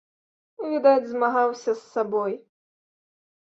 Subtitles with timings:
[0.71, 2.33] Відаць, змагаўся з сабой.